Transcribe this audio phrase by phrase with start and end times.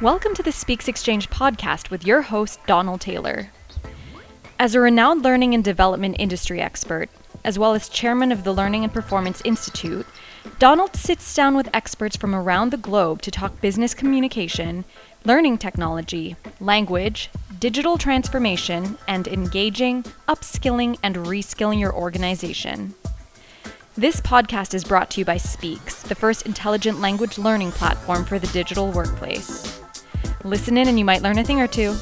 [0.00, 3.50] Welcome to the Speexx Exchange podcast with your host, Donald Taylor.
[4.58, 7.10] As a renowned learning and development industry expert,
[7.44, 10.06] as well as chairman of the Learning and Performance Institute,
[10.58, 14.86] Donald sits down with experts from around the globe to talk business communication,
[15.26, 17.28] learning technology, language,
[17.58, 22.94] digital transformation, and engaging, upskilling, and reskilling your organization.
[23.98, 28.38] This podcast is brought to you by Speexx, the first intelligent language learning platform for
[28.38, 29.79] the digital workplace.
[30.44, 31.94] Listen in and you might learn a thing or two.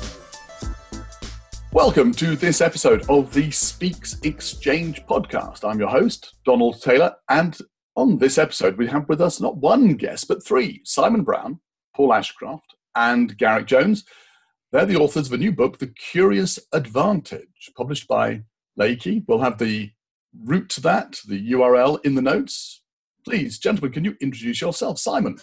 [1.73, 5.69] Welcome to this episode of the Speexx Exchange podcast.
[5.69, 7.59] I'm your host, Donald Taylor, and
[7.97, 11.59] on this episode, we have with us not one guest, but three Simon Brown,
[11.97, 14.05] Paul Ashcroft, and Garrick Jones.
[14.71, 18.43] They're the authors of a new book, The Curious Advantage, published by
[18.79, 19.25] Laiki.
[19.27, 19.91] We'll have the
[20.45, 22.83] route to that, the URL in the notes.
[23.25, 25.01] Please, gentlemen, can you introduce yourself?
[25.01, 25.39] Simon.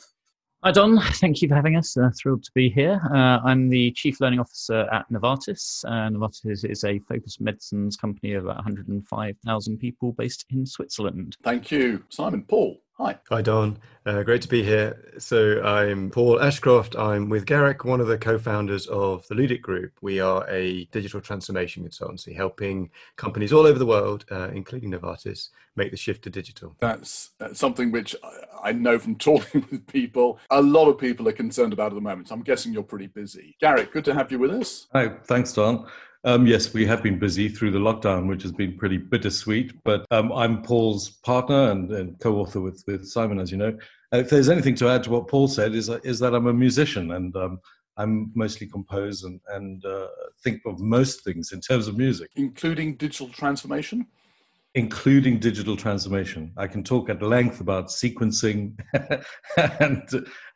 [0.64, 1.00] Hi, Don.
[1.14, 1.96] Thank you for having us.
[1.96, 3.00] Uh, thrilled to be here.
[3.14, 5.86] Uh, I'm the Chief Learning Officer at Novartis.
[5.86, 11.38] Uh, Novartis is a focused medicines company of about 105,000 people based in Switzerland.
[11.44, 12.44] Thank you, Simon.
[12.44, 12.80] Paul.
[12.98, 13.20] Hi.
[13.30, 13.78] Hi, Don.
[14.06, 15.12] Uh, great to be here.
[15.18, 16.96] So, I'm Paul Ashcroft.
[16.96, 19.92] I'm with Garrick, one of the co founders of the Ludic Group.
[20.02, 25.50] We are a digital transformation consultancy helping companies all over the world, uh, including Novartis,
[25.76, 26.74] make the shift to digital.
[26.80, 28.16] That's, that's something which
[28.64, 32.02] I know from talking with people, a lot of people are concerned about at the
[32.02, 32.30] moment.
[32.30, 33.58] So, I'm guessing you're pretty busy.
[33.60, 34.88] Garrick, good to have you with us.
[34.94, 35.86] Hi, thanks, Don.
[36.26, 39.74] Um, yes, we have been busy through the lockdown, which has been pretty bittersweet.
[39.84, 43.78] But um, I'm Paul's partner and, and, co-author with, with Simon, as you know.
[44.12, 46.54] Uh, if there's anything to add to what Paul said, is is that I'm a
[46.54, 47.60] musician and um,
[47.98, 50.08] I'm mostly compose and, and uh,
[50.44, 54.08] think of most things in terms of music, including digital transformation.
[54.74, 58.78] Including digital transformation, I can talk at length about sequencing
[59.80, 60.04] and,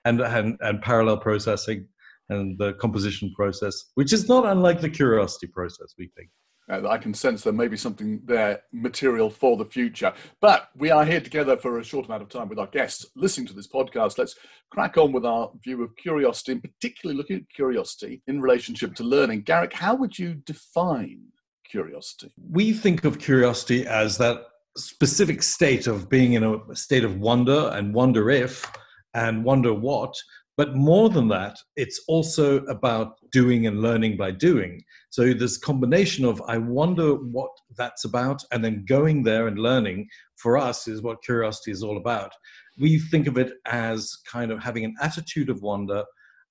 [0.03, 1.87] and and and parallel processing
[2.29, 6.29] and the composition process, which is not unlike the curiosity process, we think.
[6.69, 10.13] Uh, I can sense there may be something there, material for the future.
[10.39, 13.47] But we are here together for a short amount of time with our guests listening
[13.47, 14.17] to this podcast.
[14.17, 14.35] Let's
[14.69, 19.03] crack on with our view of curiosity, and particularly looking at curiosity in relationship to
[19.03, 19.41] learning.
[19.41, 21.21] Garrick, how would you define
[21.69, 22.31] curiosity?
[22.51, 24.43] We think of curiosity as that
[24.77, 28.71] specific state of being in a state of wonder and wonder if
[29.15, 30.13] and wonder what
[30.59, 34.83] but more than that, it's also about doing and learning by doing.
[35.09, 40.09] So this combination of I wonder what that's about, and then going there and learning
[40.35, 42.33] for us is what curiosity is all about.
[42.77, 46.03] We think of it as kind of having an attitude of wonder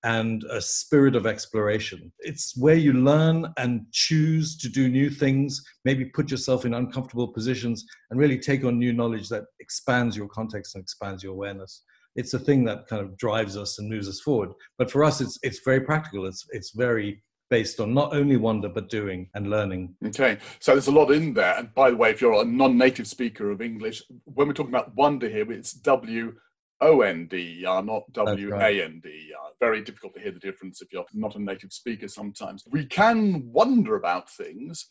[0.04, 2.10] and a spirit of exploration.
[2.20, 7.28] It's where you learn and choose to do new things, maybe put yourself in uncomfortable
[7.28, 11.82] positions, and really take on new knowledge that expands your context and expands your awareness
[12.18, 14.50] it's a thing that kind of drives us and moves us forward.
[14.76, 16.26] But for us, it's it's very practical.
[16.26, 19.94] It's it's very based on not only wonder but doing and learning.
[20.04, 21.54] Okay, so there's a lot in there.
[21.58, 24.94] And by the way, if you're a non-native speaker of English, when we're talking about
[24.96, 26.34] wonder here, it's W
[26.80, 29.32] O N D, uh, not W A N D.
[29.60, 32.64] Very difficult to hear the difference if you're not a native speaker sometimes.
[32.68, 34.88] We can wonder about things.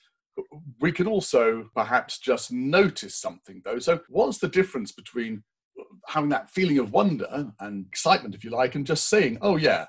[0.80, 3.80] We can also perhaps just notice something though.
[3.80, 5.44] So, what's the difference between
[6.08, 9.86] having that feeling of wonder and excitement, if you like, and just saying, oh, yeah,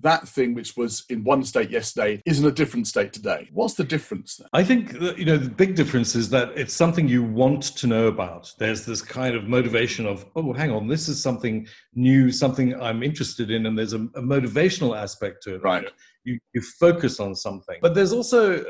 [0.00, 3.48] that thing which was in one state yesterday is in a different state today.
[3.52, 4.48] What's the difference then?
[4.52, 7.86] I think that, you know the big difference is that it's something you want to
[7.86, 8.52] know about.
[8.58, 13.02] There's this kind of motivation of, oh, hang on, this is something new, something I'm
[13.02, 15.62] interested in, and there's a, a motivational aspect to it.
[15.62, 15.86] Right.
[16.24, 18.64] You, you focus on something, but there's also uh,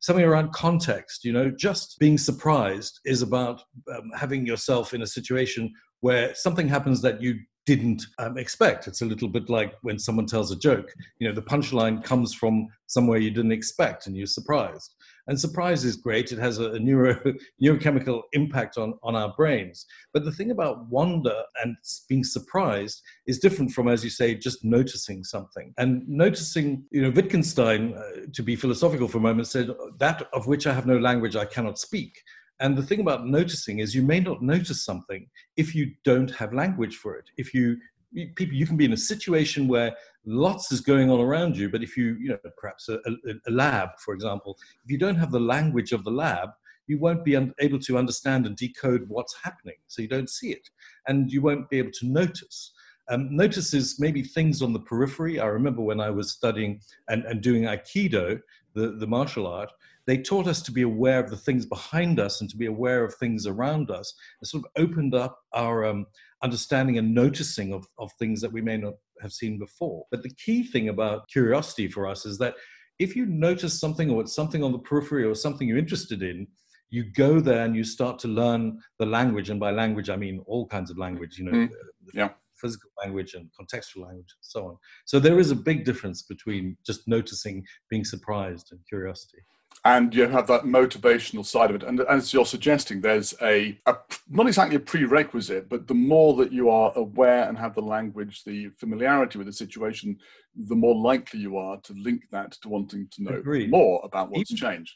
[0.00, 1.24] something around context.
[1.24, 6.68] You know, just being surprised is about um, having yourself in a situation where something
[6.68, 7.38] happens that you
[7.68, 8.86] didn't um, expect.
[8.88, 10.90] It's a little bit like when someone tells a joke.
[11.18, 14.94] You know, the punchline comes from somewhere you didn't expect and you're surprised.
[15.28, 16.32] And surprise is great.
[16.32, 17.20] It has a, neuro,
[17.62, 19.86] neurochemical impact on, on our brains.
[20.12, 21.76] But the thing about wonder and
[22.08, 25.74] being surprised is different from, as you say, just noticing something.
[25.76, 30.46] And noticing, you know, Wittgenstein, uh, to be philosophical for a moment, said, that of
[30.46, 32.22] which I have no language, I cannot speak.
[32.60, 36.52] And the thing about noticing is you may not notice something if you don't have
[36.52, 37.26] language for it.
[37.36, 37.76] If you
[38.12, 39.94] people you can be in a situation where
[40.26, 42.98] lots is going on around you, but if you you know perhaps a,
[43.46, 46.50] a, lab, for example, if you don't have the language of the lab,
[46.86, 49.76] you won't be able to understand and decode what's happening.
[49.86, 50.68] So you don't see it,
[51.06, 52.72] and you won't be able to notice.
[53.10, 55.40] Um, notices maybe things on the periphery.
[55.40, 58.38] I remember when I was studying and, and doing Aikido,
[58.74, 59.72] the, the martial art,
[60.08, 63.04] they taught us to be aware of the things behind us and to be aware
[63.04, 64.14] of things around us.
[64.40, 66.06] It sort of opened up our um,
[66.42, 70.04] understanding and noticing of, of things that we may not have seen before.
[70.10, 72.54] But the key thing about curiosity for us is that
[72.98, 76.46] if you notice something or it's something on the periphery or something you're interested in,
[76.90, 79.50] you go there and you start to learn the language.
[79.50, 81.70] And by language, I mean all kinds of language, you know, mm.
[82.14, 82.30] yeah.
[82.56, 84.76] physical language and contextual language and so on.
[85.04, 89.38] So there is a big difference between just noticing, being surprised, and curiosity
[89.84, 91.82] and you have that motivational side of it.
[91.82, 93.96] And as you're suggesting, there's a, a,
[94.28, 98.44] not exactly a prerequisite, but the more that you are aware and have the language,
[98.44, 100.18] the familiarity with the situation,
[100.54, 103.70] the more likely you are to link that to wanting to know Agreed.
[103.70, 104.94] more about what's Even, changed.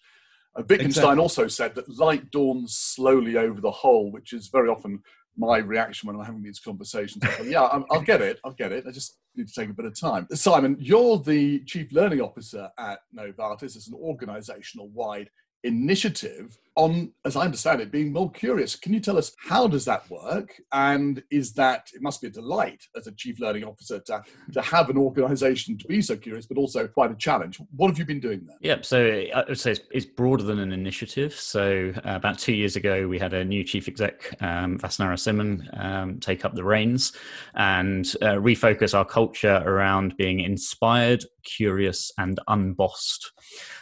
[0.57, 1.23] Uh, Wittgenstein exactly.
[1.23, 5.01] also said that light dawns slowly over the whole, which is very often
[5.37, 7.25] my reaction when I'm having these conversations.
[7.45, 8.41] Yeah, i will get it.
[8.45, 8.85] I'll get it.
[8.87, 10.27] I just need to take a bit of time.
[10.33, 13.77] Simon, you're the chief learning officer at Novartis.
[13.77, 15.31] It's an organizational wide
[15.65, 18.77] initiative on, as I understand it, being more curious.
[18.77, 20.55] Can you tell us how does that work?
[20.73, 24.23] And is that it must be a delight as a chief learning officer to,
[24.53, 27.61] to have an organization to be so curious, but also quite a challenge.
[27.77, 28.57] What have you been doing there?
[28.61, 28.85] Yep.
[28.85, 31.35] So I would say it's, it's broader than an initiative.
[31.35, 35.79] So uh, about two years ago, we had a new chief exec, um, Vas Narasimhan,
[35.79, 37.13] um, take up the reins
[37.55, 43.33] and uh, refocus our culture around being inspired, curious, and unbossed.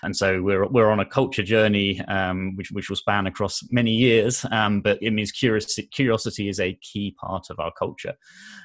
[0.02, 3.90] And so we're we're on a culture journey, um, which which will span across many
[3.90, 4.46] years.
[4.50, 8.14] Um, but it means curiosity, curiosity is a key part of our culture.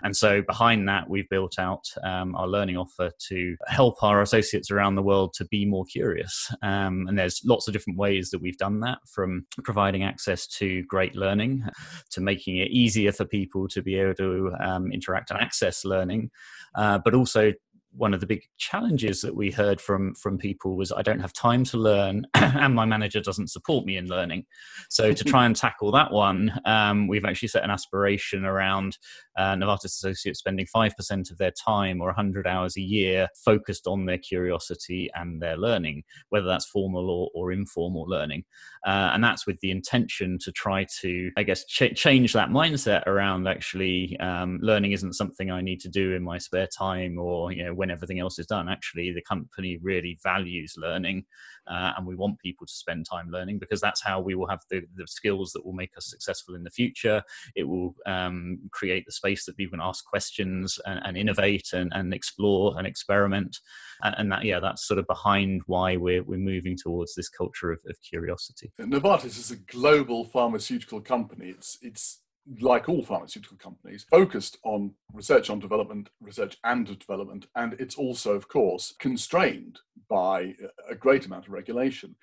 [0.04, 4.72] And so behind that, we've built out um, our learning offer to help our associates
[4.72, 6.50] around the world to be more curious.
[6.62, 10.84] Um, and there's lots of different ways that we've done that from providing access to
[10.84, 11.66] great learning
[12.12, 16.32] to making it easier for people to be able to um, interact and access learning,
[16.76, 17.52] uh, but also
[17.98, 21.34] one of the big challenges that we heard from from people was I don't have
[21.34, 24.46] time to learn and my manager doesn't support me in learning.
[24.90, 28.98] So to try and tackle that one, um, we've actually set an aspiration around
[29.38, 33.88] uh, Novartis associates spending five percent of their time or 100 hours a year focused
[33.88, 38.44] on their curiosity and their learning, whether that's formal or, or informal learning,
[38.86, 43.06] uh, and that's with the intention to try to I guess ch- change that mindset
[43.08, 47.52] around actually um, learning isn't something I need to do in my spare time or
[47.52, 48.68] you know when everything else is done.
[48.68, 51.24] Actually, the company really values learning,
[51.68, 54.62] uh, and we want people to spend time learning because that's how we will have
[54.72, 57.22] the, the skills that will make us successful in the future.
[57.56, 61.92] It will um, create the space that people can ask questions and, and innovate and,
[61.94, 63.60] and, explore and experiment.
[64.02, 67.72] And, and, that, yeah, that's sort of behind why we're, we're moving towards this culture
[67.72, 68.72] of, of curiosity.
[68.80, 71.50] Novartis is a global pharmaceutical company.
[71.50, 72.22] It's, it's
[72.60, 78.34] like all pharmaceutical companies, focused on research on development, research and development, and it's also,
[78.34, 80.56] of course, constrained by
[80.90, 82.16] a great amount of regulation.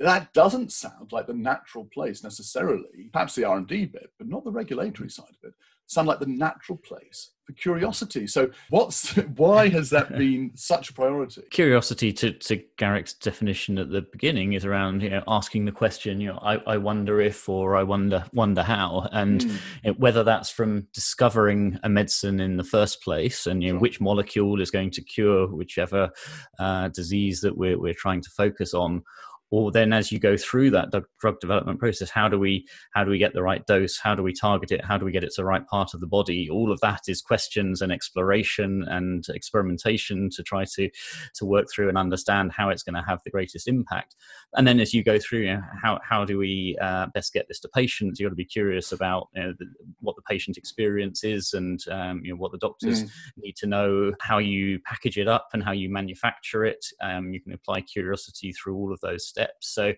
[0.00, 4.52] That doesn't sound like the natural place necessarily, perhaps the R&D bit, but not the
[4.52, 5.54] regulatory side of it,
[5.88, 8.26] sound like the natural place for curiosity.
[8.26, 11.42] So, what's why has that been such a priority?
[11.50, 16.20] Curiosity, to, to Garrick's definition at the beginning, is around you know asking the question,
[16.20, 19.98] you know, I, I wonder if or I wonder wonder how, and mm.
[19.98, 24.60] whether that's from discovering a medicine in the first place, and you know, which molecule
[24.60, 26.10] is going to cure whichever
[26.58, 29.02] uh, disease that we're we're trying to focus on,
[29.50, 30.90] or then as you go through that
[31.20, 33.98] drug development process how do we how do we get the right dose?
[33.98, 34.84] How do we target it?
[34.84, 36.48] How do we get it to the right part of the body?
[36.50, 40.90] All of that is questions and exploration and experimentation to try to
[41.34, 44.16] to work through and understand how it's going to have the greatest impact.
[44.54, 47.46] And then as you go through you know, how how do we uh, best get
[47.48, 48.18] this to patients?
[48.18, 49.66] You've got to be curious about you know, the,
[50.00, 53.10] what the patient experience is and um, you know what the doctors mm.
[53.36, 56.84] need to know how you package it up and how you manufacture it.
[57.00, 59.37] Um, you can apply curiosity through all of those steps.
[59.60, 59.92] So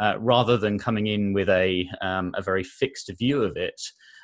[0.00, 3.80] uh, rather than coming in with a, um, a very fixed view of it,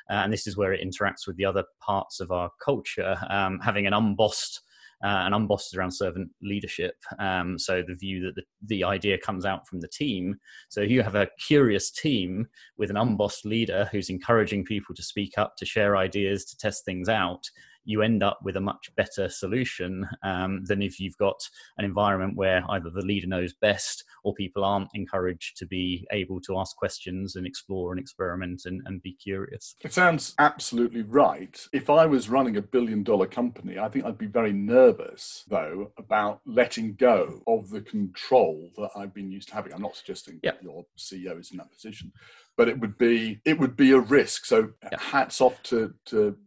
[0.09, 3.59] uh, and this is where it interacts with the other parts of our culture, um,
[3.63, 4.61] having an unbossed
[5.03, 6.95] uh, unbossed around servant leadership.
[7.19, 10.37] Um, so the view that the, the idea comes out from the team.
[10.69, 15.33] So you have a curious team with an unbossed leader who's encouraging people to speak
[15.37, 17.43] up, to share ideas, to test things out
[17.85, 21.39] you end up with a much better solution um, than if you've got
[21.77, 26.39] an environment where either the leader knows best or people aren't encouraged to be able
[26.41, 29.75] to ask questions and explore and experiment and, and be curious.
[29.81, 31.59] It sounds absolutely right.
[31.73, 35.91] If I was running a billion dollar company, I think I'd be very nervous, though,
[35.97, 39.73] about letting go of the control that I've been used to having.
[39.73, 42.11] I'm not suggesting that your CEO is in that position,
[42.57, 44.45] but it would be it would be a risk.
[44.45, 44.99] So yep.
[44.99, 46.37] hats off to to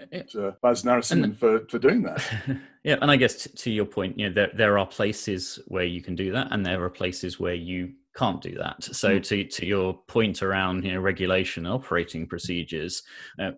[0.00, 2.24] uh, Vas Narasimhan for, for doing that.
[2.84, 5.84] yeah, and I guess t- to your point, you know, there there are places where
[5.84, 8.82] you can do that, and there are places where you can't do that.
[8.84, 9.22] So mm.
[9.24, 13.02] to to your point around you know regulation operating procedures,
[13.40, 13.52] uh,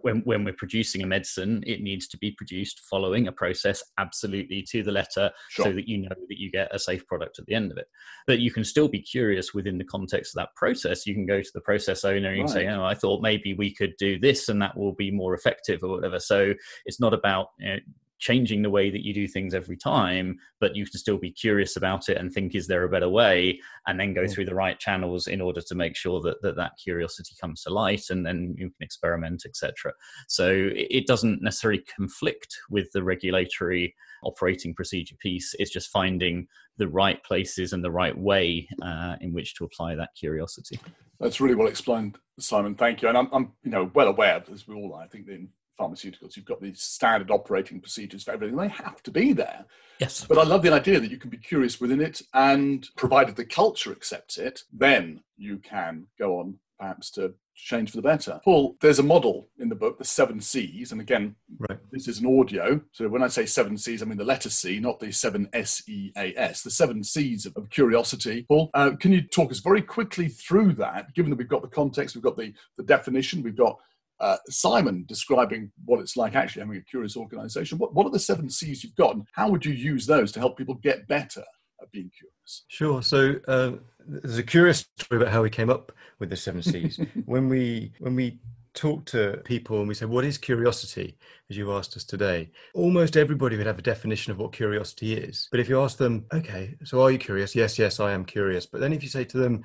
[0.00, 4.62] when, when we're producing a medicine, it needs to be produced following a process absolutely
[4.70, 5.66] to the letter sure.
[5.66, 7.86] so that you know that you get a safe product at the end of it.
[8.26, 11.06] But you can still be curious within the context of that process.
[11.06, 12.50] You can go to the process owner and right.
[12.50, 15.82] say, Oh, I thought maybe we could do this and that will be more effective
[15.82, 16.20] or whatever.
[16.20, 17.78] So it's not about you know,
[18.18, 21.76] changing the way that you do things every time, but you can still be curious
[21.76, 23.60] about it and think, is there a better way?
[23.86, 24.32] And then go mm.
[24.32, 27.70] through the right channels in order to make sure that that, that curiosity comes to
[27.70, 29.92] light and then you can experiment, etc.
[30.28, 35.54] So it doesn't necessarily conflict with the regulatory operating procedure piece.
[35.58, 39.94] It's just finding the right places and the right way uh, in which to apply
[39.96, 40.78] that curiosity.
[41.20, 42.74] That's really well explained, Simon.
[42.74, 43.08] Thank you.
[43.08, 46.36] And I'm, I'm you know, well aware, as we all are, I think, in pharmaceuticals.
[46.36, 48.56] You've got these standard operating procedures for everything.
[48.56, 49.64] They have to be there.
[49.98, 50.26] Yes.
[50.28, 53.44] But I love the idea that you can be curious within it, and provided the
[53.44, 58.38] culture accepts it, then you can go on perhaps to change for the better.
[58.44, 60.92] Paul, there's a model in the book, the seven C's.
[60.92, 61.78] And again, right.
[61.90, 62.78] this is an audio.
[62.92, 65.82] So when I say seven C's, I mean the letter C, not the seven S
[65.88, 68.44] E A S, the seven C's of, of curiosity.
[68.46, 71.68] Paul, uh, can you talk us very quickly through that, given that we've got the
[71.68, 73.78] context, we've got the, the definition, we've got
[74.20, 77.78] uh, Simon describing what it's like actually having a curious organization.
[77.78, 80.40] What, what are the seven C's you've got, and how would you use those to
[80.40, 81.44] help people get better
[81.82, 82.64] at being curious?
[82.68, 83.02] Sure.
[83.02, 83.72] So uh,
[84.06, 86.98] there's a curious story about how we came up with the seven C's.
[87.26, 88.38] when we when we
[88.76, 91.18] talk to people and we say, What is curiosity?
[91.50, 95.48] as you asked us today, almost everybody would have a definition of what curiosity is.
[95.50, 97.54] But if you ask them, Okay, so are you curious?
[97.54, 98.66] Yes, yes, I am curious.
[98.66, 99.64] But then if you say to them,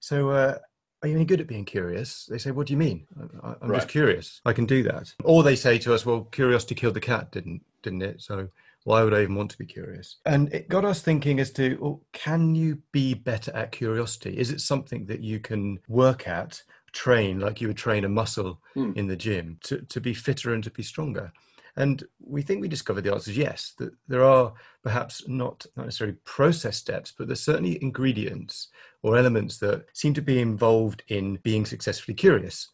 [0.00, 0.58] So, uh,
[1.02, 2.26] are you any good at being curious?
[2.26, 3.06] They say, what do you mean?
[3.42, 3.78] I, am right.
[3.78, 4.40] just curious.
[4.44, 5.12] I can do that.
[5.24, 8.22] Or they say to us, well, curiosity killed the cat, didn't didn't it?
[8.22, 8.48] So
[8.84, 10.16] why would I even want to be curious?
[10.26, 14.38] And it got us thinking as to, well, can you be better at curiosity?
[14.38, 16.62] Is it something that you can work at,
[16.92, 18.96] train like you would train a muscle mm.
[18.96, 21.32] in the gym to, to be fitter and to be stronger?
[21.76, 25.86] And we think we discovered the answer is yes, that there are perhaps not, not
[25.86, 28.68] necessarily process steps, but there's certainly ingredients
[29.06, 32.72] or elements that seem to be involved in being successfully curious.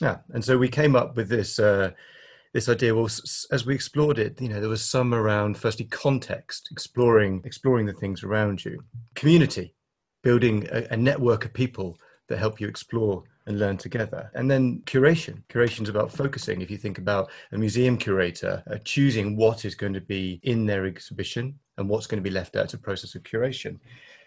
[0.00, 1.90] Yeah, and so we came up with this uh,
[2.54, 2.94] this idea.
[2.94, 7.86] Well, as we explored it, you know, there was some around firstly context, exploring exploring
[7.86, 8.84] the things around you,
[9.16, 9.74] community,
[10.22, 11.98] building a, a network of people
[12.28, 14.30] that help you explore and learn together.
[14.34, 15.42] And then curation.
[15.48, 16.60] Curation is about focusing.
[16.60, 20.64] If you think about a museum curator uh, choosing what is going to be in
[20.64, 23.80] their exhibition and what's going to be left out to process of curation.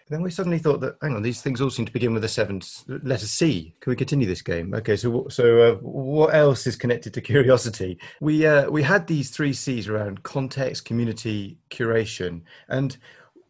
[0.08, 2.28] Then we suddenly thought that hang on, these things all seem to begin with a
[2.28, 3.74] seven letter C.
[3.80, 4.72] Can we continue this game?
[4.74, 7.98] Okay, so so uh, what else is connected to curiosity?
[8.20, 12.96] We uh, we had these three C's around context, community, curation, and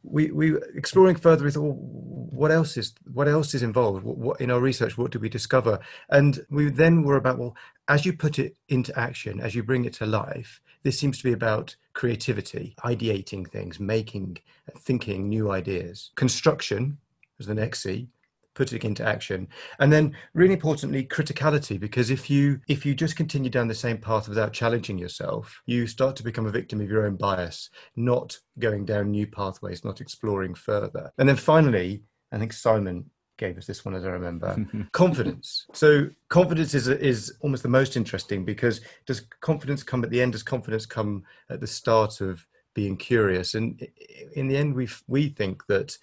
[0.03, 4.41] we we exploring further with well, what else is what else is involved what, what,
[4.41, 5.79] in our research what did we discover
[6.11, 7.57] and we then were about well
[7.89, 11.25] as you put it into action as you bring it to life this seems to
[11.25, 14.39] be about creativity ideating things making
[14.79, 16.13] thinking new ideas.
[16.15, 16.97] Construction
[17.41, 18.07] is the next c
[18.55, 19.49] putting into action.
[19.81, 23.99] And then really importantly criticality because if you if you just continue down the same
[23.99, 28.39] path without challenging yourself you start to become a victim of your own bias not
[28.61, 31.11] going down new pathways not exploring further.
[31.19, 34.67] And then finally i think simon gave us this one as I remember.
[34.93, 35.67] confidence.
[35.73, 40.33] So confidence is is almost the most interesting because does confidence come at the end?
[40.33, 43.55] Does confidence come at the start of being curious?
[43.55, 43.87] And
[44.35, 45.97] in the end, we we think that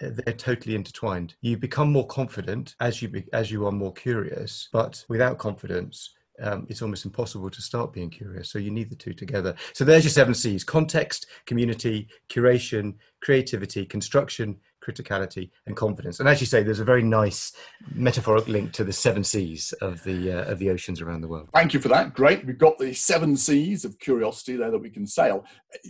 [0.00, 1.34] they're totally intertwined.
[1.40, 6.14] You become more confident as you be, as you are more curious, but without confidence,
[6.40, 8.50] um, it's almost impossible to start being curious.
[8.50, 9.54] So you need the two together.
[9.72, 14.56] So there's your seven C's: context, community, curation, creativity, construction,
[14.88, 16.20] criticality, and confidence.
[16.20, 17.52] And as you say, there's a very nice
[17.94, 21.48] metaphoric link to the seven seas of the uh, of the oceans around the world.
[21.54, 22.14] Thank you for that.
[22.14, 22.46] Great.
[22.46, 25.44] We've got the seven seas of curiosity there that we can sail.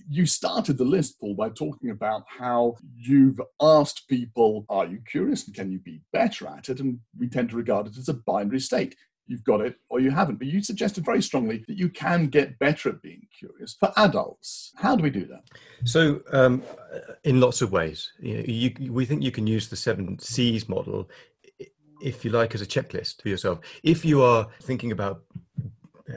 [0.08, 5.46] You started the list, Paul, by talking about how you've asked people, "Are you curious,
[5.46, 8.14] and can you be better at it?" And we tend to regard it as a
[8.14, 8.96] binary state
[9.28, 10.36] you've got it or you haven't.
[10.36, 13.76] But you suggested very strongly that you can get better at being curious.
[13.78, 15.42] For adults, how do we do that?
[15.84, 16.62] So, um,
[17.24, 21.08] in lots of ways, you, you, we think you can use the seven C's model,
[22.02, 23.60] if you like, as a checklist for yourself.
[23.82, 25.22] If you are thinking about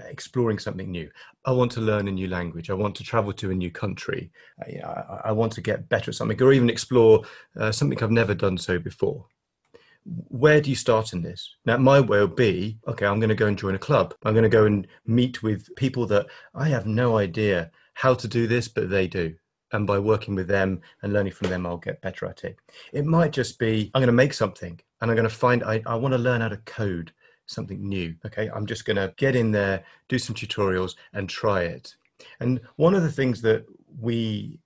[0.08, 1.10] exploring something new.
[1.46, 2.70] I want to learn a new language.
[2.70, 4.32] I want to travel to a new country.
[4.62, 7.24] I, I, I want to get better at something, or even explore
[7.60, 9.26] uh, something I've never done so before
[10.06, 11.56] where do you start in this?
[11.66, 14.16] Now, my way will be okay, I'm going to go and join a club.
[14.24, 18.28] I'm going to go and meet with people that I have no idea how to
[18.28, 19.36] do this, but they do.
[19.74, 22.58] And by working with them and learning from them, I'll get better at it.
[22.92, 25.82] It might just be I'm going to make something and I'm going to find I,
[25.86, 27.14] I want to learn how to code
[27.46, 28.16] something new.
[28.26, 31.96] Okay, I'm just going to get in there, do some tutorials, and try it.
[32.40, 33.66] And one of the things that
[34.00, 34.60] we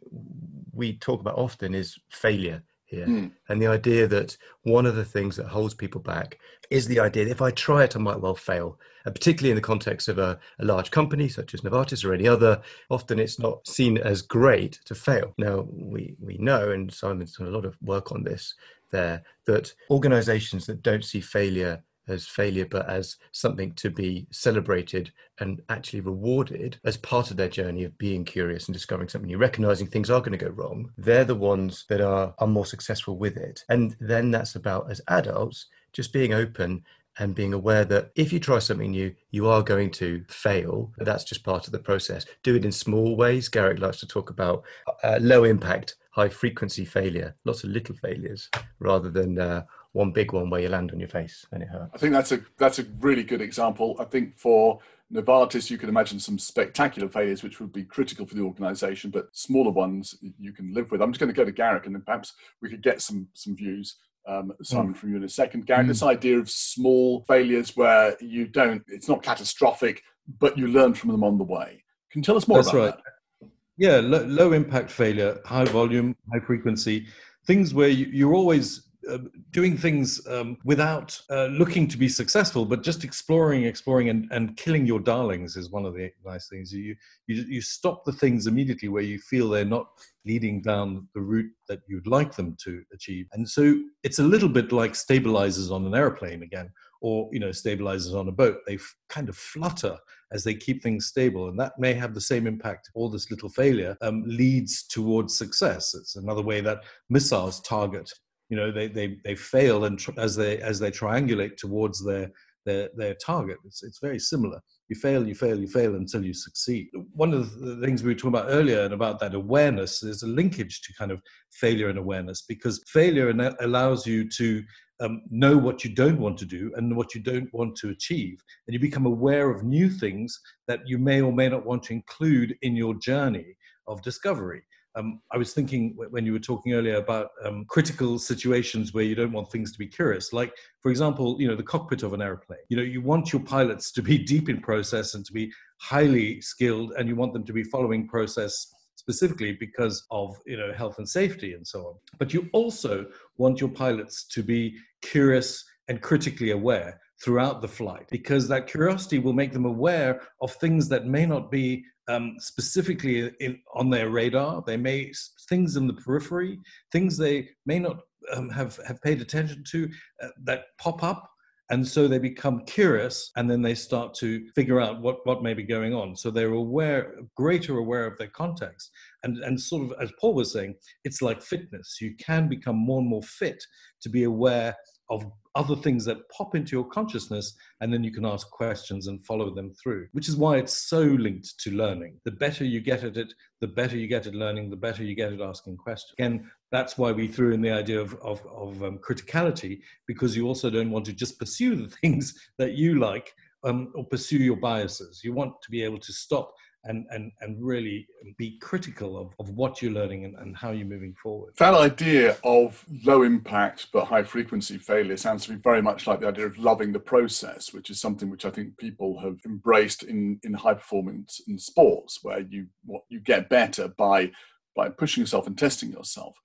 [0.73, 3.07] we talk about often is failure here.
[3.07, 3.31] Mm.
[3.49, 6.39] And the idea that one of the things that holds people back
[6.69, 8.79] is the idea that if I try it, I might well fail.
[9.05, 12.27] And particularly in the context of a, a, large company such as Novartis or any
[12.27, 15.33] other, often it's not seen as great to fail.
[15.37, 18.55] Now, we, we know, and Simon's done a lot of work on this
[18.91, 25.11] there, that organizations that don't see failure as failure, but as something to be celebrated
[25.39, 29.37] and actually rewarded as part of their journey of being curious and discovering something new,
[29.37, 33.17] recognizing things are going to go wrong, they're the ones that are, are more successful
[33.17, 33.63] with it.
[33.69, 36.83] And then that's about, as adults, just being open
[37.19, 40.91] and being aware that if you try something new, you are going to fail.
[40.97, 42.25] That's just part of the process.
[42.43, 43.47] Do it in small ways.
[43.47, 44.63] Garrick likes to talk about
[45.03, 49.63] uh, low impact, high frequency failure, lots of little failures rather than uh,
[49.95, 51.91] one big one where you land on your face and it hurts.
[51.93, 53.95] I think that's a that's a really good example.
[53.97, 54.79] I think for
[55.11, 59.29] Novartis, you can imagine some spectacular failures which would be critical for the organisation, but
[59.31, 61.01] smaller ones you can live with.
[61.01, 63.55] I'm just going to go to Garrick, and then perhaps we could get some some
[63.55, 63.95] views.
[64.27, 64.97] Um, Simon, mm.
[64.97, 65.65] from you in a second.
[65.65, 65.89] Garrick, mm.
[65.89, 70.01] this idea of small failures where you don't, it's not catastrophic,
[70.39, 71.83] but you learn from them on the way.
[72.11, 72.95] Can you tell us more That's about right.
[73.41, 73.49] that?
[73.77, 77.05] Yeah, low, low, impact failure, high volume, high frequency,
[77.45, 79.19] things where you, you're always uh,
[79.51, 84.57] doing things um, without uh, looking to be successful, but just exploring, exploring, and, and
[84.57, 86.73] killing your darlings is one of the nice things.
[86.73, 86.95] You,
[87.27, 89.87] you you stop the things immediately where you feel they're not
[90.25, 94.49] leading down the route that you'd like them to achieve, and so it's a little
[94.49, 96.71] bit like stabilizers on an airplane again,
[97.01, 98.57] or you know stabilizers on a boat.
[98.65, 99.97] They f- kind of flutter
[100.31, 102.89] as they keep things stable, and that may have the same impact.
[102.95, 105.93] All this little failure um, leads towards success.
[105.93, 108.11] It's another way that missiles target
[108.49, 112.31] you know they they, they fail and tr- as they as they triangulate towards their
[112.65, 113.57] their their target.
[113.65, 114.59] It's it's very similar.
[114.89, 116.87] You fail you fail you fail until you succeed.
[117.13, 120.27] One of the things we were talking about earlier and about that awareness is a
[120.27, 121.21] linkage to kind of
[121.53, 123.29] failure and awareness because failure
[123.61, 124.63] allows you to
[125.01, 128.37] um, know what you don't want to do and what you don't want to achieve.
[128.67, 131.93] And you become aware of new things that you may or may not want to
[131.93, 133.55] include in your journey
[133.87, 134.63] of discovery
[134.95, 139.15] um, I was thinking when you were talking earlier about um, critical situations where you
[139.15, 142.21] don't want things to be curious, like for example, you know, the cockpit of an
[142.21, 142.59] airplane.
[142.69, 146.39] You know, you want your pilots to be deep in process and to be highly
[146.41, 150.97] skilled, and you want them to be following process specifically because of you know health
[150.97, 151.95] and safety and so on.
[152.17, 153.05] But you also
[153.37, 159.19] want your pilots to be curious and critically aware throughout the flight because that curiosity
[159.19, 164.09] will make them aware of things that may not be um, specifically in, on their
[164.09, 164.63] radar.
[164.65, 165.11] They may
[165.49, 166.59] things in the periphery,
[166.91, 167.97] things they may not
[168.33, 169.89] um, have have paid attention to
[170.23, 171.29] uh, that pop up.
[171.71, 175.55] And so they become curious, and then they start to figure out what, what may
[175.55, 176.15] be going on.
[176.15, 178.91] So they're aware, greater aware of their context,
[179.23, 181.97] and and sort of as Paul was saying, it's like fitness.
[181.99, 183.63] You can become more and more fit
[184.03, 184.75] to be aware
[185.09, 189.25] of other things that pop into your consciousness and then you can ask questions and
[189.25, 192.19] follow them through which is why it's so linked to learning.
[192.25, 195.15] The better you get at it the better you get at learning the better you
[195.15, 196.13] get at asking questions.
[196.17, 200.47] Again that's why we threw in the idea of, of, of um, criticality because you
[200.47, 204.57] also don't want to just pursue the things that you like um, or pursue your
[204.57, 205.21] biases.
[205.23, 206.53] You want to be able to stop
[206.85, 210.87] and and and really be critical of, of what you're learning and, and how you're
[210.87, 211.53] moving forward.
[211.57, 216.21] That idea of low impact but high frequency failure sounds to me very much like
[216.21, 220.03] the idea of loving the process, which is something which I think people have embraced
[220.03, 224.31] in, in high performance in sports, where you what you get better by
[224.75, 226.37] by pushing yourself and testing yourself.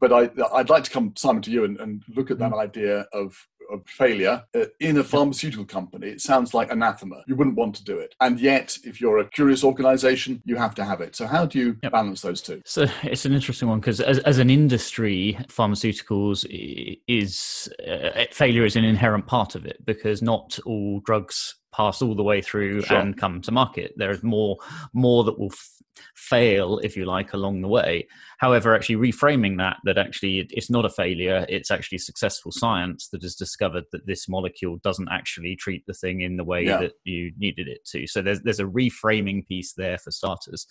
[0.00, 2.60] But I, I'd like to come, Simon, to you and, and look at that mm.
[2.60, 3.36] idea of
[3.70, 7.22] of failure uh, in a pharmaceutical company, it sounds like anathema.
[7.26, 8.14] You wouldn't want to do it.
[8.20, 11.16] And yet, if you're a curious organization, you have to have it.
[11.16, 11.92] So, how do you yep.
[11.92, 12.62] balance those two?
[12.64, 16.44] So, it's an interesting one because as, as an industry, pharmaceuticals
[17.08, 22.14] is uh, failure is an inherent part of it because not all drugs pass all
[22.14, 22.96] the way through sure.
[22.98, 23.92] and come to market.
[23.96, 24.56] There is more
[24.92, 25.52] more that will
[26.14, 28.06] fail, if you like, along the way.
[28.38, 33.22] However, actually reframing that that actually it's not a failure; it's actually successful science that
[33.22, 36.78] has discovered that this molecule doesn't actually treat the thing in the way yeah.
[36.78, 38.06] that you needed it to.
[38.06, 40.66] So there's there's a reframing piece there for starters,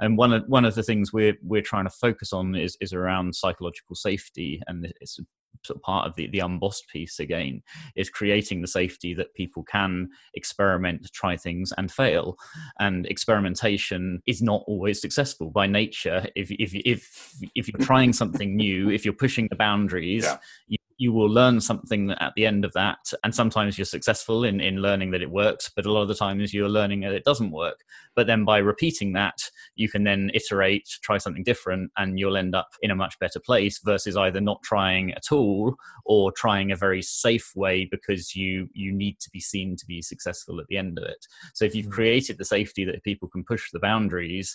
[0.00, 2.92] and one of one of the things we're we're trying to focus on is is
[2.92, 5.18] around psychological safety, and it's
[5.64, 7.62] sort of part of the, the unbossed piece again
[7.96, 12.36] is creating the safety that people can experiment try things and fail
[12.78, 18.56] and experimentation is not always successful by nature if if if, if you're trying something
[18.56, 20.38] new if you're pushing the boundaries yeah.
[20.68, 24.60] you, you will learn something at the end of that and sometimes you're successful in,
[24.60, 27.24] in learning that it works but a lot of the times you're learning that it
[27.24, 27.80] doesn't work
[28.14, 29.38] but then by repeating that
[29.76, 33.40] you can then iterate try something different and you'll end up in a much better
[33.40, 38.68] place versus either not trying at all or trying a very safe way because you
[38.74, 41.74] you need to be seen to be successful at the end of it so if
[41.74, 41.92] you've mm.
[41.92, 44.54] created the safety that people can push the boundaries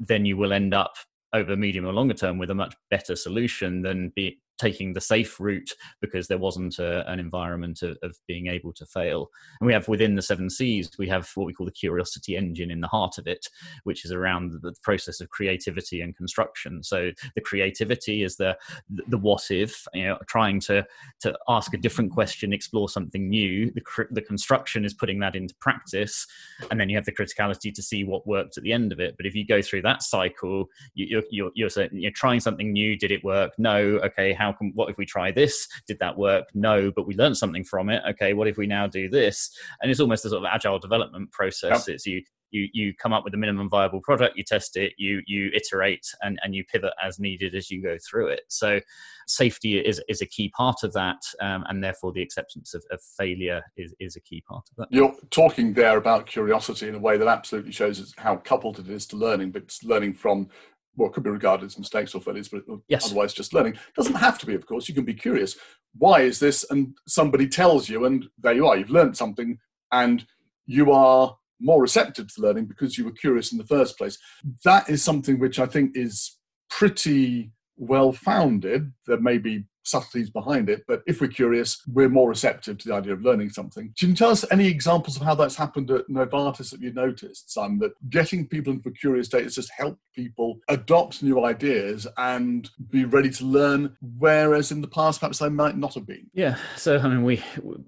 [0.00, 0.96] then you will end up
[1.32, 5.38] over medium or longer term with a much better solution than be, taking the safe
[5.38, 9.30] route because there wasn't a, an environment of, of, being able to fail.
[9.60, 12.70] And we have within the seven C's, we have what we call the curiosity engine
[12.70, 13.46] in the heart of it,
[13.84, 16.82] which is around the, process of creativity and construction.
[16.82, 18.56] So the creativity is the
[19.08, 20.86] the what if, you know, trying to
[21.20, 23.72] to ask a different question, explore something new.
[23.72, 26.26] The, the construction is putting that into practice,
[26.70, 29.16] and then you have the criticality to see what worked at the end of it.
[29.16, 32.96] But if you go through that cycle, you, you're you're, you're, you're trying something new.
[32.96, 33.52] Did it work?
[33.58, 33.78] No.
[34.04, 34.32] Okay.
[34.32, 35.66] How how can what if we try this?
[35.88, 36.46] Did that work?
[36.54, 38.02] No but we learned something from it.
[38.10, 39.50] Okay what if we now do this?
[39.80, 41.86] And it's almost a sort of agile development process.
[41.86, 41.94] Yep.
[41.94, 45.20] it's you you you come up with a minimum viable product you test it you
[45.26, 48.42] you iterate and and you pivot as needed as you go through it.
[48.48, 48.80] So
[49.26, 53.00] safety is is a key part of that um, and therefore the acceptance of, of,
[53.18, 54.88] failure is is a key part of that.
[54.90, 58.88] You're talking there about curiosity in a way that absolutely shows us how coupled it
[58.88, 60.48] is to learning but learning from
[60.96, 63.06] what could be regarded as mistakes or failures, but yes.
[63.06, 63.78] otherwise just learning.
[63.96, 64.88] Doesn't have to be, of course.
[64.88, 65.56] You can be curious.
[65.96, 66.64] Why is this?
[66.70, 68.76] And somebody tells you, and there you are.
[68.76, 69.58] You've learned something,
[69.92, 70.26] and
[70.66, 74.18] you are more receptive to learning because you were curious in the first place.
[74.64, 76.36] That is something which I think is
[76.68, 78.92] pretty well founded.
[79.06, 80.84] There may be subtleties behind it.
[80.86, 83.92] But if we're curious, we're more receptive to the idea of learning something.
[83.98, 87.52] Can you tell us any examples of how that's happened at Novartis that you noticed,
[87.52, 92.06] Simon, that getting people into a curious state has just helped people adopt new ideas
[92.16, 96.26] and be ready to learn, whereas in the past perhaps they might not have been?
[96.32, 96.56] Yeah.
[96.76, 97.42] So, I mean, we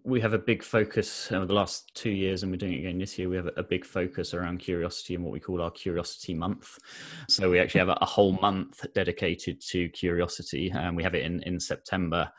[0.04, 2.98] we have a big focus over the last two years, and we're doing it again
[2.98, 3.28] this year.
[3.28, 6.78] We have a big focus around curiosity and what we call our Curiosity Month.
[7.28, 11.42] So, we actually have a whole month dedicated to curiosity, and we have it in,
[11.42, 12.30] in September September,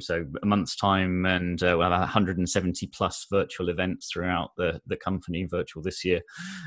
[0.00, 4.96] so a month's time, and uh, we'll have 170 plus virtual events throughout the, the
[4.96, 6.20] company, virtual this year.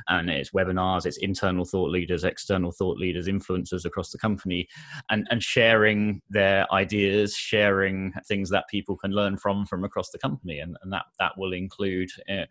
[0.08, 4.68] And it's webinars, it's internal thought leaders, external thought leaders, influencers across the company,
[5.10, 10.20] and, and sharing their ideas, sharing things that people can learn from from across the
[10.20, 10.60] company.
[10.60, 12.46] And, and that, that will include uh,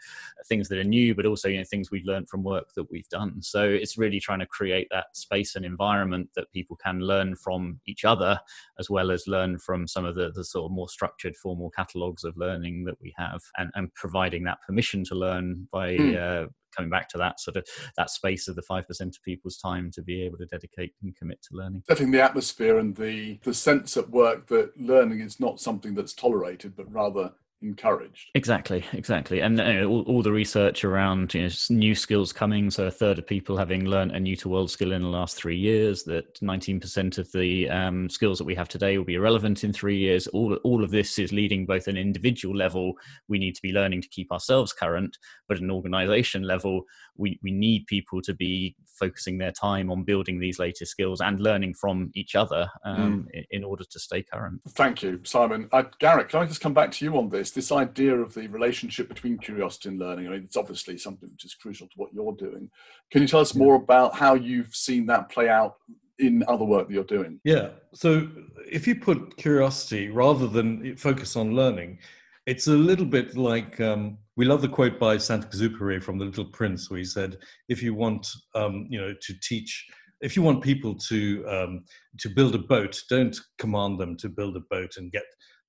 [0.47, 3.09] things that are new, but also you know, things we've learned from work that we've
[3.09, 3.41] done.
[3.41, 7.81] So it's really trying to create that space and environment that people can learn from
[7.87, 8.39] each other
[8.79, 12.25] as well as learn from some of the, the sort of more structured formal catalogues
[12.25, 16.17] of learning that we have and, and providing that permission to learn by mm.
[16.17, 19.91] uh, coming back to that sort of that space of the 5% of people's time
[19.93, 23.55] to be able to dedicate and commit to learning setting the atmosphere and the the
[23.55, 28.31] sense at work that learning is not something that's tolerated but rather encouraged.
[28.35, 32.71] Exactly, exactly, and you know, all, all, the research around you know, new skills coming.
[32.71, 35.37] So a third of people having learned a new to world skill in the last
[35.37, 36.05] three years.
[36.05, 39.73] That nineteen percent of the um, skills that we have today will be irrelevant in
[39.73, 40.27] three years.
[40.29, 42.95] All all of this is leading both an individual level.
[43.29, 45.17] We need to be learning to keep ourselves current,
[45.49, 46.83] but at an organisation level,
[47.17, 51.41] we we need people to be focusing their time on building these latest skills and
[51.41, 53.31] learning from each other um, mm.
[53.35, 54.61] in, in, order to stay current.
[54.71, 55.69] Thank you, Simon.
[55.73, 57.44] Uh, Gareth, can I just come back to you on this?
[57.53, 60.27] This idea of the relationship between curiosity and learning.
[60.27, 62.71] I mean, it's obviously something which is crucial to what you're doing.
[63.11, 65.77] Can you tell us more about how you've seen that play out
[66.19, 67.41] in other work that you're doing?
[67.45, 67.71] Yeah.
[67.93, 68.29] So
[68.71, 71.99] if you put curiosity rather than focus on learning,
[72.47, 76.45] it's a little bit like um, we love the quote by Saint-Exupéry from The Little
[76.45, 79.87] Prince, where he said, "If you want, um, you know, to teach."
[80.21, 81.85] If you want people to um,
[82.21, 85.25] to build a boat, don't command them to build a boat and get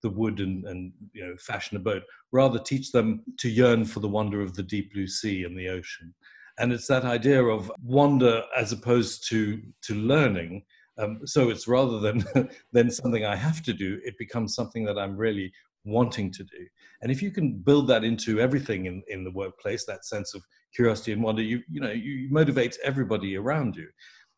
[0.06, 2.04] the wood and, and you know fashion a boat.
[2.32, 5.68] Rather, teach them to yearn for the wonder of the deep blue sea and the
[5.68, 6.14] ocean.
[6.60, 10.64] And it's that idea of wonder as opposed to to learning.
[11.00, 12.24] Um, so it's rather than
[12.72, 15.52] than something I have to do, it becomes something that I'm really
[15.86, 16.68] wanting to do.
[17.02, 20.44] And if you can build that into everything in, in the workplace, that sense of
[20.76, 23.88] curiosity and wonder, you you know you motivate everybody around you.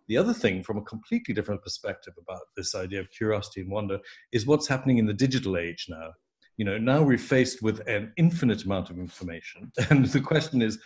[0.08, 4.00] The other thing, from a completely different perspective about this idea of curiosity and wonder,
[4.32, 6.12] is what's happening in the digital age now.
[6.58, 10.80] You know, now we're faced with an infinite amount of information, and the question is,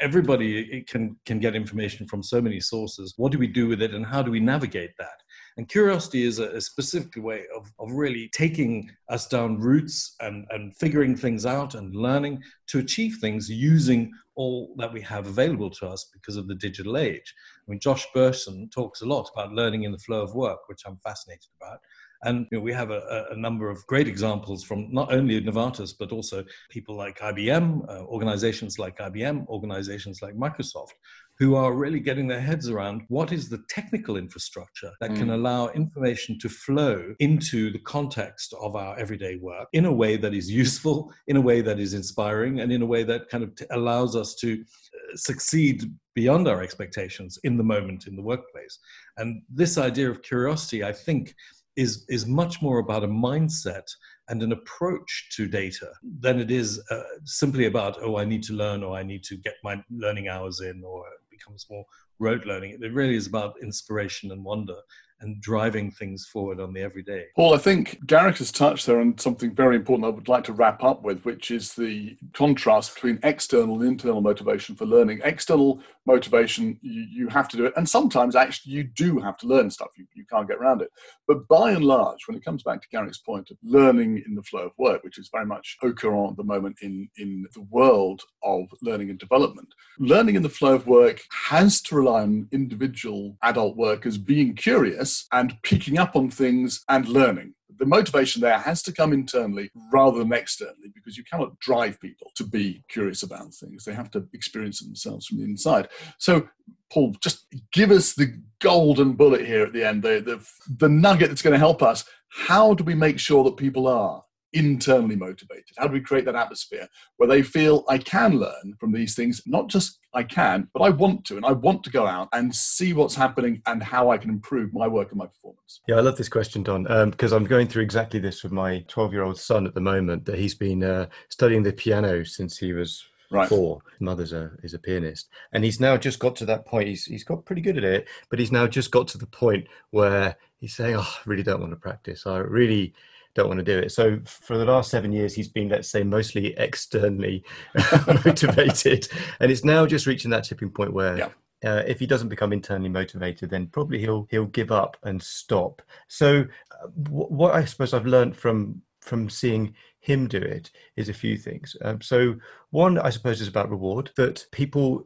[0.00, 3.14] everybody can can get information from so many sources.
[3.16, 5.22] What do we do with it, and how do we navigate that?
[5.58, 10.46] And curiosity is a, a, specific way of, of really taking us down routes and,
[10.50, 15.68] and figuring things out and learning to achieve things using all that we have available
[15.68, 17.34] to us because of the digital age.
[17.68, 20.82] I mean, Josh Bersin talks a lot about learning in the flow of work, which
[20.86, 21.80] I'm fascinated about.
[22.24, 25.92] And you know, we have a, a, number of great examples from not only Novartis,
[25.96, 30.94] but also people like IBM, uh, organizations like IBM, organizations like Microsoft,
[31.38, 35.18] who are really getting their heads around what is the technical infrastructure that mm.
[35.18, 40.16] can allow information to flow into the context of our everyday work in a way
[40.16, 43.44] that is useful, in a way that is inspiring, and in a way that kind
[43.44, 48.22] of t- allows us to uh, succeed beyond our expectations in the moment in the
[48.22, 48.78] workplace.
[49.16, 51.34] And this idea of curiosity, I think,
[51.76, 53.88] is, is much more about a mindset
[54.28, 58.52] and an approach to data than it is uh, simply about, oh, I need to
[58.54, 61.04] learn or I need to get my learning hours in or
[61.38, 61.84] becomes more
[62.18, 62.78] rote learning.
[62.80, 64.76] It really is about inspiration and wonder
[65.20, 67.26] and driving things forward on the everyday.
[67.34, 70.52] Paul, I think Garrick has touched there on something very important I would like to
[70.52, 75.20] wrap up with, which is the contrast between external and internal motivation for learning.
[75.24, 79.46] External motivation, you, you have to do it, and sometimes actually you do have to
[79.46, 80.90] learn stuff, you, you can't get around it.
[81.26, 84.42] But by and large, when it comes back to Garrick's point of learning in the
[84.42, 87.62] flow of work, which is very much au courant at the moment in, in the
[87.70, 92.48] world of learning and development, learning in the flow of work has to rely on
[92.52, 97.54] individual adult workers being curious and picking up on things and learning.
[97.78, 102.30] The motivation there has to come internally rather than externally because you cannot drive people
[102.34, 103.84] to be curious about things.
[103.84, 105.88] They have to experience themselves from the inside.
[106.18, 106.48] So,
[106.92, 110.44] Paul, just give us the golden bullet here at the end, the, the,
[110.78, 112.04] the nugget that's going to help us.
[112.30, 115.76] How do we make sure that people are internally motivated?
[115.76, 119.42] How do we create that atmosphere where they feel I can learn from these things?
[119.46, 122.54] Not just I can, but I want to, and I want to go out and
[122.54, 125.80] see what's happening and how I can improve my work and my performance.
[125.86, 128.84] Yeah, I love this question, Don, because um, I'm going through exactly this with my
[128.88, 130.24] 12 year old son at the moment.
[130.24, 133.48] That he's been uh, studying the piano since he was right.
[133.48, 133.80] four.
[134.00, 136.88] Mother's a is a pianist, and he's now just got to that point.
[136.88, 139.66] He's he's got pretty good at it, but he's now just got to the point
[139.90, 142.26] where he's saying, "Oh, I really don't want to practice.
[142.26, 142.94] I really."
[143.38, 143.92] Don't want to do it.
[143.92, 147.44] So for the last seven years, he's been, let's say, mostly externally
[148.24, 149.08] motivated,
[149.40, 151.16] and it's now just reaching that tipping point where.
[151.16, 151.28] Yeah.
[151.64, 155.82] Uh, if he doesn't become internally motivated, then probably he'll he'll give up and stop.
[156.06, 161.08] So, uh, w- what I suppose I've learned from from seeing him do it is
[161.08, 161.76] a few things.
[161.82, 162.36] Um, so,
[162.70, 165.04] one I suppose is about reward that people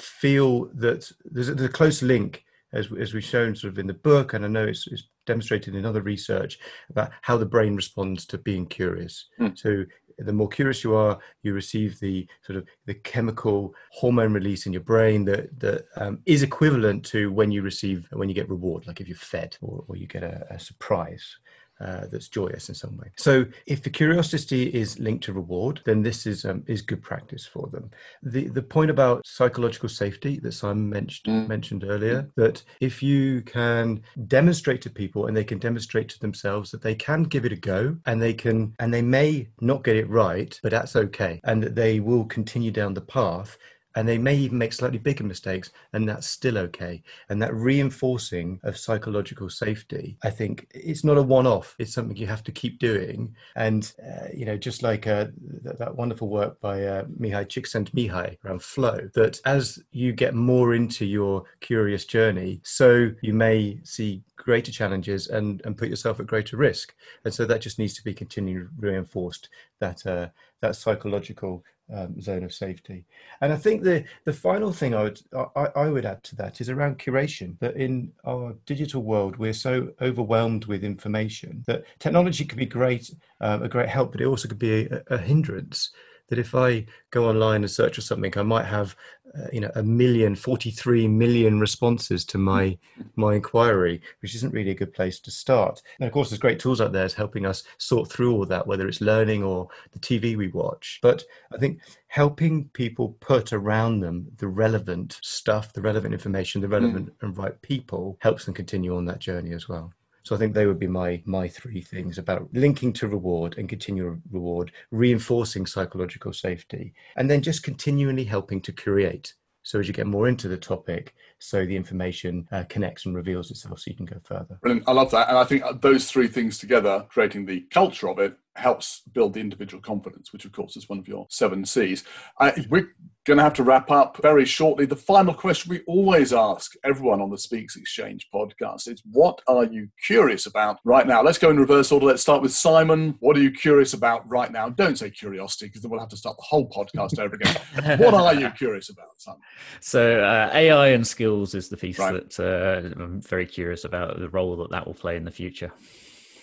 [0.00, 3.86] feel that there's a, there's a close link as, as we've shown sort of in
[3.86, 6.58] the book, and I know it's, it's demonstrated in other research
[6.90, 9.26] about how the brain responds to being curious.
[9.40, 9.58] Mm.
[9.58, 9.84] So
[10.18, 14.72] the more curious you are, you receive the sort of the chemical hormone release in
[14.72, 18.86] your brain that that um, is equivalent to when you receive when you get reward,
[18.86, 21.36] like if you're fed or, or you get a, a surprise
[21.80, 23.10] uh, that's joyous in some way.
[23.16, 27.46] So if the curiosity is linked to reward, then this is um, is good practice
[27.46, 27.90] for them.
[28.22, 31.48] The the point about psychological safety that Simon mentioned mm.
[31.48, 36.70] mentioned earlier, that if you can demonstrate to people and they can demonstrate to themselves
[36.70, 39.96] that they can give it a go and they can and they may not get
[39.96, 43.58] it right, but that's okay, and that they will continue down the path
[43.94, 47.02] and they may even make slightly bigger mistakes and that's still okay.
[47.28, 51.74] And that reinforcing of psychological safety i think it's not a one-off.
[51.78, 53.34] It's something you have to keep doing.
[53.56, 55.26] And uh, you know just like uh,
[55.64, 60.74] th- that wonderful work by uh, Mihaly Csikszentmihalyi around flow that as you get more
[60.74, 66.26] into your curious journey so you may see greater challenges and and put yourself at
[66.26, 66.94] greater risk.
[67.24, 69.48] And so that just needs to be continually reinforced
[69.80, 70.28] that uh,
[70.60, 73.04] that psychological um, zone of safety.
[73.40, 75.20] And I think the the final thing I would
[75.56, 77.58] I, I, would add to that is around curation.
[77.60, 83.10] That in our digital world we're so overwhelmed with information that technology could be great,
[83.40, 85.90] um, a great help, but it also could be a, a hindrance
[86.28, 88.96] that if I go online and search for something, I might have,
[89.36, 92.78] uh, you know, a million, 43 million responses to my
[93.16, 95.82] my inquiry, which isn't really a good place to start.
[95.98, 98.86] And of course, there's great tools out there helping us sort through all that, whether
[98.88, 100.98] it's learning or the TV we watch.
[101.02, 106.68] But I think helping people put around them the relevant stuff, the relevant information, the
[106.68, 107.22] relevant mm.
[107.22, 109.92] and right people helps them continue on that journey as well.
[110.24, 113.68] So I think they would be my my three things about linking to reward and
[113.68, 119.34] continual reward, reinforcing psychological safety, and then just continually helping to create.
[119.62, 123.50] So as you get more into the topic, so the information uh, connects and reveals
[123.50, 124.58] itself, so you can go further.
[124.62, 124.88] Brilliant.
[124.88, 128.36] I love that, and I think those three things together, creating the culture of it,
[128.56, 132.04] helps build the individual confidence, which of course is one of your seven C's.
[132.38, 132.94] Uh, we're
[133.24, 134.86] going to have to wrap up very shortly.
[134.86, 139.64] The final question we always ask everyone on the Speexx Exchange podcast is what are
[139.64, 141.22] you curious about right now?
[141.22, 142.06] Let's go in reverse order.
[142.06, 143.16] Let's start with Simon.
[143.20, 144.68] What are you curious about right now?
[144.68, 147.98] Don't say curiosity because then we'll have to start the whole podcast over again.
[147.98, 149.40] what are you curious about, Simon?
[149.80, 152.30] So, uh, AI and skills is the piece right.
[152.30, 155.72] that uh, I'm very curious about the role that that will play in the future.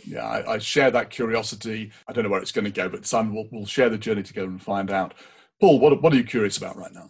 [0.07, 1.91] yeah, I, I, share that curiosity.
[2.07, 4.23] I don't know where it's going to go, but Simon will we'll share the journey
[4.23, 5.13] together and find out.
[5.59, 7.09] Paul, what, what are you curious about right now?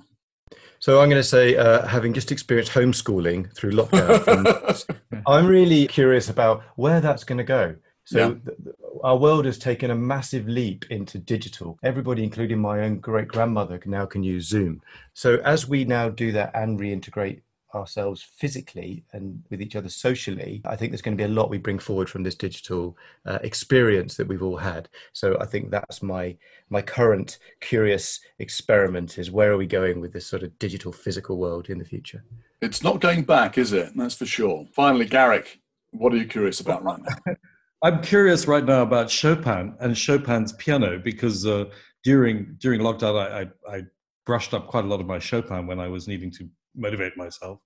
[0.80, 6.30] So I'm going to say, uh, having just experienced homeschooling through lockdown, I'm really curious
[6.30, 7.76] about where that's going to go.
[8.04, 8.28] So yeah.
[8.28, 11.80] th- our world has taken a massive leap into digital.
[11.84, 14.82] Everybody, including my own great grandmother, now can use Zoom.
[15.14, 17.42] So as we now do that and reintegrate
[17.74, 21.50] ourselves physically and with each other socially, I think there's going to be a lot
[21.50, 24.90] we bring forward from this digital uh, experience that we've all had.
[25.14, 26.36] So I think that's my
[26.70, 31.38] my current curious experiment: is where are we going with this sort of digital physical
[31.38, 32.24] world in the future?
[32.62, 33.92] It's not going back, is it?
[33.96, 34.66] That's for sure.
[34.74, 35.60] Finally, Garrick,
[35.92, 37.34] what are you curious about right now?
[37.84, 41.66] I'm curious right now about Chopin and Chopin's piano because uh,
[42.04, 43.82] during during lockdown, I, I, I
[44.26, 47.60] brushed up quite a lot of my Chopin when I was needing to motivate myself.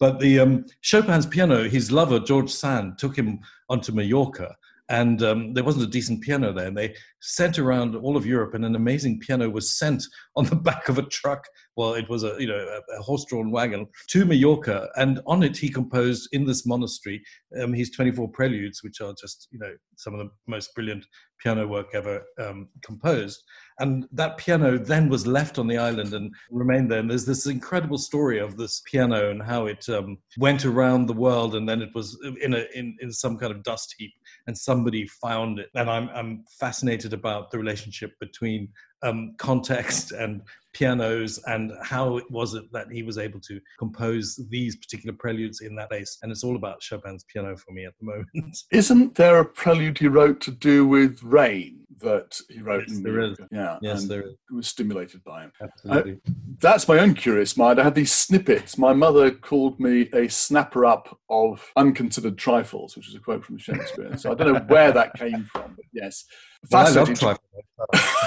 [0.00, 4.54] But the um, Chopin's piano, his lover George Sand took him onto Mallorca,
[4.88, 6.66] and um, there wasn't a decent piano there.
[6.66, 10.02] And they sent around all of Europe, and an amazing piano was sent
[10.36, 11.44] on the back of a truck.
[11.76, 15.56] Well, it was a you know a, a horse-drawn wagon to Mallorca, and on it
[15.56, 17.22] he composed in this monastery
[17.60, 21.04] um, his 24 preludes, which are just you know some of the most brilliant
[21.42, 23.42] piano work ever um, composed.
[23.80, 26.98] And that piano then was left on the island and remained there.
[26.98, 31.12] And there's this incredible story of this piano and how it um, went around the
[31.12, 34.12] world, and then it was in a in, in some kind of dust heap,
[34.46, 35.68] and somebody found it.
[35.74, 38.68] And I'm I'm fascinated about the relationship between
[39.02, 44.38] um, context and pianos and how it was it that he was able to compose
[44.50, 46.18] these particular preludes in that place.
[46.22, 48.58] And it's all about Chopin's piano for me at the moment.
[48.72, 51.77] Isn't there a prelude he wrote to do with rain?
[52.00, 53.38] That he wrote yes, in there is.
[53.50, 54.34] Yeah, yes, there is.
[54.50, 55.52] was stimulated by him.
[55.60, 56.12] Absolutely.
[56.12, 57.80] Uh, that's my own curious mind.
[57.80, 58.78] I had these snippets.
[58.78, 63.58] My mother called me a snapper up of unconsidered trifles, which is a quote from
[63.58, 64.16] Shakespeare.
[64.16, 66.24] so I don't know where that came from, but yes.
[66.70, 67.36] Fascinating.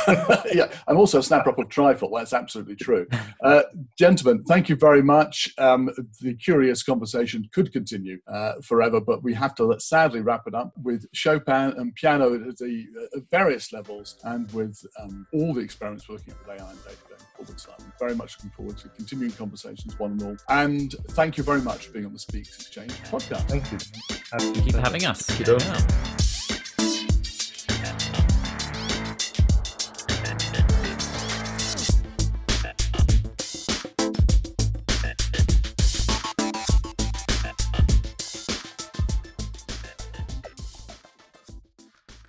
[0.07, 2.09] Well, yeah, I'm also a snapper up of trifle.
[2.15, 3.07] That's absolutely true.
[3.43, 3.63] Uh,
[3.97, 5.51] gentlemen, thank you very much.
[5.57, 5.89] Um,
[6.21, 10.71] the curious conversation could continue uh, forever, but we have to sadly wrap it up
[10.83, 16.07] with Chopin and piano at the uh, various levels and with um, all the experiments
[16.07, 17.93] we're looking at with AI and data going all the time.
[17.99, 20.37] Very much looking forward to continuing conversations, one and all.
[20.49, 23.47] And thank you very much for being on the Speexx Exchange podcast.
[23.49, 23.79] Thank you.
[23.79, 25.23] Thank you for having us.
[25.23, 26.30] Thank you.